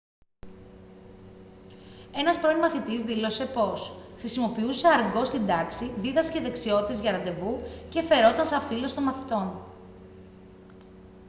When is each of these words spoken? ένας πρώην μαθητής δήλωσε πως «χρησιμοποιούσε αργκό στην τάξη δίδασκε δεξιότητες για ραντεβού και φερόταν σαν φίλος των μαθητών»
ένας 2.15 2.39
πρώην 2.39 2.57
μαθητής 2.57 3.01
δήλωσε 3.03 3.45
πως 3.45 3.97
«χρησιμοποιούσε 4.17 4.87
αργκό 4.87 5.23
στην 5.25 5.47
τάξη 5.47 5.85
δίδασκε 5.97 6.39
δεξιότητες 6.39 6.99
για 6.99 7.11
ραντεβού 7.11 7.59
και 7.89 8.01
φερόταν 8.03 8.45
σαν 8.45 8.61
φίλος 8.61 8.93
των 8.93 9.03
μαθητών» 9.03 9.51